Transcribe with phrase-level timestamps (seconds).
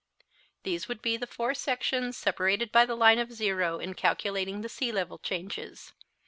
[0.63, 4.67] These would be the four sections, separated by the line of zero in calculating the
[4.69, 5.93] sea level changes.